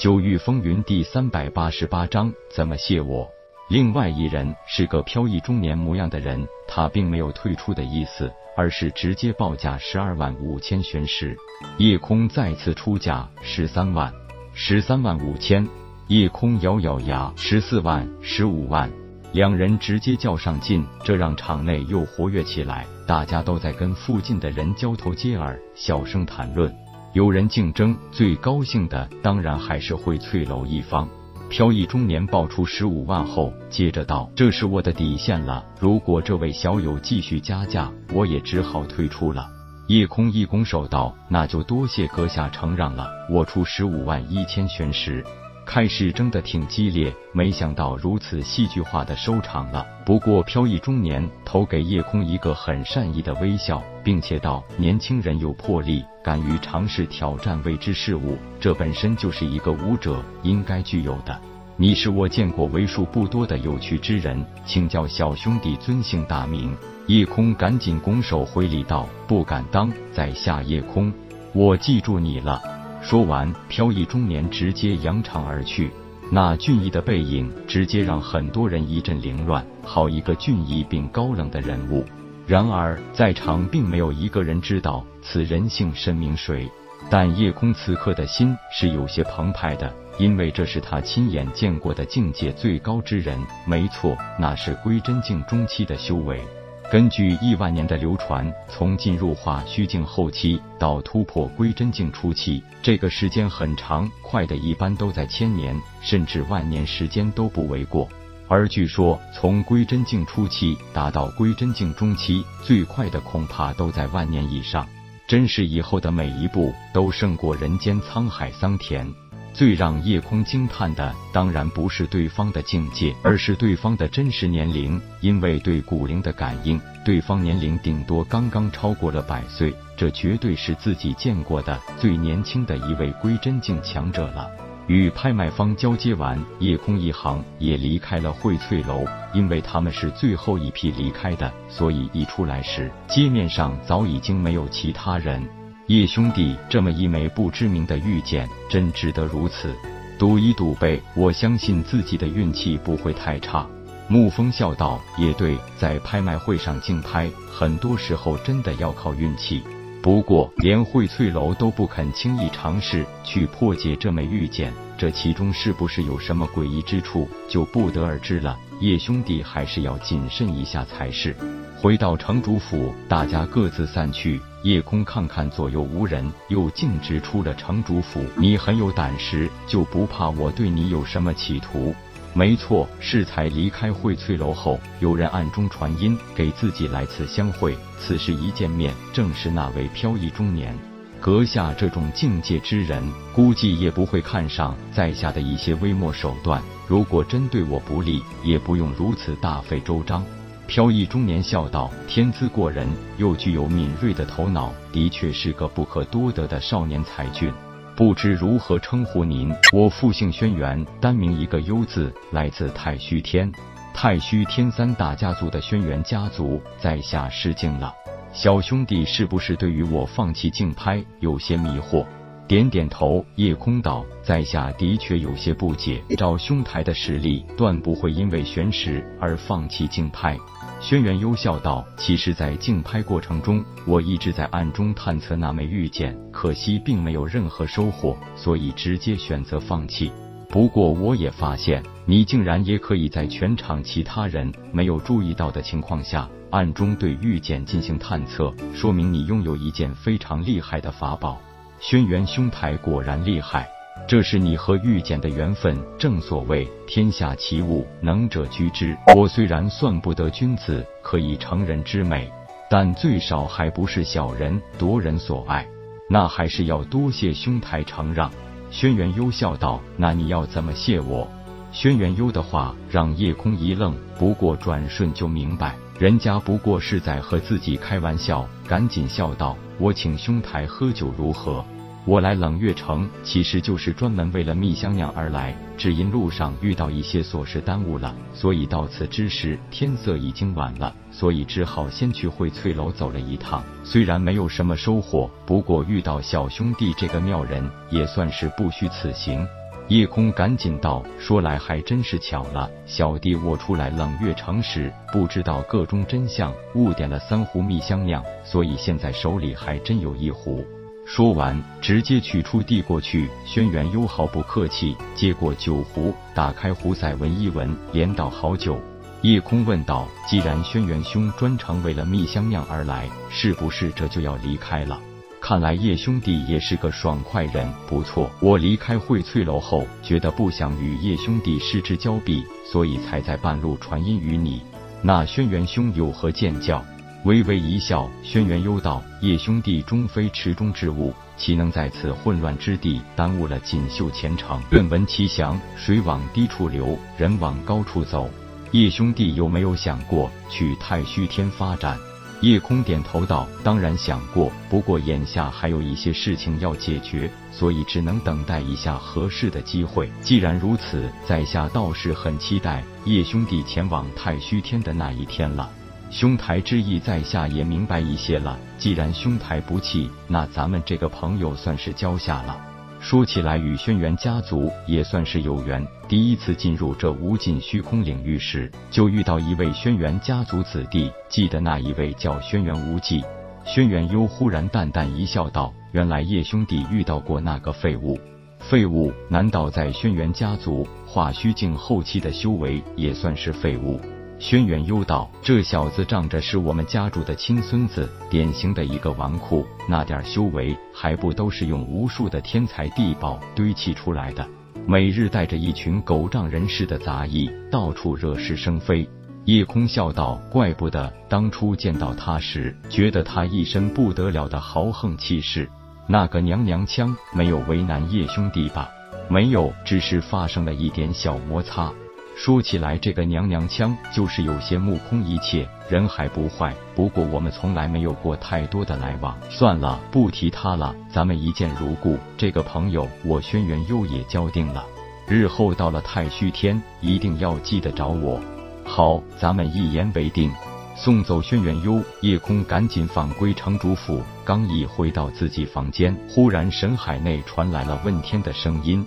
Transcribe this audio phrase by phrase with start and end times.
[0.00, 3.28] 九域风云第三百八十八章，怎么谢我？
[3.68, 11.36] 另外一人是个飘逸中年模样的人，他并没有退出的意思，而是直接报价十二万五千玄石。
[11.76, 14.10] 夜空再次出价十三万，
[14.54, 15.68] 十三万五千。
[16.08, 18.90] 夜空咬咬牙，十四万，十五万。
[19.34, 26.74] 两人直接较上劲，这让场内又活跃起来，大家都在跟附近的人交头接耳，小声谈论。
[27.12, 31.08] 有人竞争，最高兴的当然还是荟翠楼一方。
[31.48, 39.48] 飘逸中年报出十五万后，接着道：“这是我的底线了，如果这位小友继续加价，我也只好退出了。”
[39.88, 45.24] 夜空一拱手道：“那就多谢阁下承让了，我出十五万一千玄石。”
[45.66, 49.86] 开始争得挺激烈，没想到如此戏剧化的收场了。
[50.04, 61.38] 不过飘逸中年投给夜空一个很善意的微笑，并且道：“年轻人有魄力，敢于尝试挑战未知事物，这本身就是一个武者应该具有的。
[61.76, 66.74] 你是我见过为数不多的有趣之人，请叫小兄弟尊姓大名。”
[67.06, 71.12] 夜空赶紧拱手回礼道：“不敢当，在下夜空，
[71.52, 72.62] 我记住你了。”
[73.02, 75.90] 说完，飘逸中年直接扬长而去。
[76.30, 79.66] 那俊逸的背影，直接让很多人一阵凌乱。
[79.82, 82.04] 好一个俊逸并高冷的人物！
[82.50, 86.68] 然而，在场并没有一个人知道此人姓甚名谁。
[87.08, 93.38] 但夜空此刻的心是有些澎湃的，因为这是他亲眼见过的境界最高之人。
[93.64, 96.42] 没错，那是归真境中期的修为。
[96.90, 108.08] 根据亿万年的流传，从进入化虚境后期到突破归真境初期，这个时间很长，快的一般都在千年甚至万年时间都不为过。
[108.50, 114.84] 而据说从归真境初期达到归真境中期，最快的恐怕都在万年以上。
[115.28, 119.08] 真是以后的每一步都胜过人间沧海桑田。
[119.54, 125.00] 最让夜空惊叹的，当然不是对方的境界，而是对方的真实年龄。
[125.20, 134.69] 因为对古灵的感应，对方年龄顶多刚刚超过了百岁，这绝对是自己见过的最年轻的一位归真境强者了。
[134.90, 145.40] 与拍卖方交接完，夜空一行也离开了荟翠楼，因为他们是最后一批离开的，所以一出来时，街面上早已经没有其他人。
[145.86, 149.72] 叶兄弟，这么一枚不知名的玉剑，真值得如此
[150.18, 151.00] 赌一赌呗！
[151.14, 153.64] 我相信自己的运气不会太差。
[154.08, 159.62] 沐风笑道：“也对，在拍卖会上竞拍，很多时候真的要靠运气。
[160.02, 168.58] 不过，连荟翠楼都不肯轻易尝试去破解这枚玉剑，这其中是不是有什么诡异之处，就不得而知了。
[168.80, 171.36] 叶兄弟还是要谨慎一下才是。”
[171.76, 174.40] 回到城主府，大家各自散去。
[174.62, 178.22] 夜空看看左右无人，又径直出了城主府。
[178.36, 181.94] 你很有胆识，就不怕我对你有什么企图？
[182.32, 187.76] 没错，适才离开荟翠楼后，有人暗中传音给自己来次相会。
[187.98, 190.76] 此时一见面，正是那位飘逸中年。
[191.20, 193.02] 阁下这种境界之人，
[193.34, 196.62] 估计也不会看上在下的一些微末手段。
[196.86, 200.24] 如果真对我不利，也不用如此大费周章。
[200.66, 207.52] 飘逸中年笑道：“天资过人，又具有敏锐的头脑，的确是个不可多得的少年才俊。
[208.00, 209.54] 不知如何称呼您？
[209.74, 213.52] 我复姓轩辕，单名一个幽字，来自太虚天。
[213.92, 217.92] 太虚天三大家族的轩辕家族，在下失敬了。
[218.32, 222.06] 小兄弟是不是对于我放弃竞拍有些迷惑？”
[222.48, 230.38] 点点头，夜空道：“在下的确有些不解，照兄台的实力，断不会因为玄石而放弃竞拍。”
[230.80, 240.10] 轩辕幽笑道：“其实，在竞拍过程中，我一直在暗中探测那枚玉剑，可惜并没有任何收获，所以直接选择放弃。
[240.48, 251.38] 不过，我也发现你竟然也可以在全场其他人没有注意到的情况下，暗中对玉剑进行探测，说明你拥有一件非常厉害的法宝。
[251.78, 253.68] 轩辕兄台果然厉害。”
[254.08, 258.96] 这是你和玉简的缘分，正所谓天下奇物，能者居之。
[259.14, 262.28] 我虽然算不得君子可以成人之美，
[262.68, 265.64] 但最少还不是小人夺人所爱。
[266.08, 268.28] 那还是要多谢兄台承让。
[268.72, 271.28] 轩辕幽笑道：“那你要怎么谢我？”
[271.70, 281.64] 轩辕幽的话让夜空一愣，不过转瞬就明白，人家不过是在和自己开玩笑，赶紧笑道：“我请兄台喝酒如何？”
[282.06, 293.62] 我来冷月城，其实就是专门为了蜜香酿而来，只因路上遇到一些琐事耽误了，所以到此之时天色已经晚了，所以只好先去荟翠楼走了一趟。
[293.84, 299.46] 虽然没有什么收获，不过遇到小兄弟这个妙人，也算是不虚此行。
[299.88, 310.64] 叶空赶紧道：“说来还真是巧了，小弟我出来冷月城时，不知道个中真相，误点了三壶蜜香酿，所以现在手里还真有一壶。”
[311.12, 313.28] 说完，直接取出递过去。
[313.44, 318.80] 轩辕优毫不客气接过酒壶，打开壶塞闻一闻，连倒好酒。
[319.22, 325.00] 叶空问道：“既然轩辕兄专程为了蜜香酿而来，是不是这就要离开了？”
[325.42, 328.30] 看来叶兄弟也是个爽快人，不错。
[328.40, 334.62] 我离开荟翠楼后，觉得不想与叶兄弟失之交臂，所以才在半路传音于你。
[335.02, 336.80] 那轩辕兄有何见教？
[337.24, 344.58] 微微一笑，轩辕幽道：“叶兄弟终非池中之物，岂能在此混乱之地耽误了锦绣前程？
[344.70, 345.60] 愿闻其详。
[345.76, 348.30] 水往低处流，人往高处走。
[348.70, 351.98] 叶兄弟有没有想过去太虚天发展？”
[352.40, 360.10] 叶空点头道：“当然想过，不过眼下还有一些事情要解决，所以只能等待一下合适的机会。
[360.22, 365.70] 既然如此，在下倒是很期待叶兄弟前往太虚天的那一天了。”
[366.10, 368.58] 兄台之意，在下也明白一些了。
[368.76, 372.60] 既然兄台不弃，那咱们这个朋友算是交下了。
[372.98, 375.86] 说起来，与轩辕家族也算是有缘。
[376.08, 381.10] 第一次进入这无尽虚空领域时，就遇到一位轩辕家族子弟。
[381.28, 383.24] 记得那一位叫轩辕无忌。
[383.64, 388.18] 轩辕幽忽然淡淡一笑，道：“原来叶兄弟遇到过那个废物。
[388.58, 389.12] 废物？
[389.28, 394.00] 难道在轩辕家族化虚境后期的修为也算是废物？”
[394.40, 404.48] 轩辕幽道：“这小子仗着是我们家主的亲孙子，典型的一个纨绔，那点修为还不都是用无数的天才地宝堆砌出来的？
[404.86, 409.06] 每日带着一群狗仗人势的杂役，到处惹是生非。”
[409.44, 415.68] 叶空笑道：“怪不得当初见到他时，觉得他一身不得了的豪横气势。
[416.06, 418.88] 那个娘娘腔没有为难叶兄弟吧？
[419.28, 421.92] 没有，只是发生了一点小摩擦。”
[422.36, 426.74] 说起来，这个娘娘腔就是有些目空一切，人还不坏。
[426.94, 430.94] 不过我们从来没有过太多的来往，算了，不提他了。
[431.12, 434.86] 咱们一见如故，这个朋友我轩辕幽也交定了。
[435.28, 438.40] 日后到了太虚天，一定要记得找我。
[438.84, 440.50] 好，咱们一言为定。
[440.96, 444.22] 送走轩辕幽，叶空赶紧返归城主府。
[444.44, 449.06] 刚一回到自己房间，忽然神海内传来了问天的声音。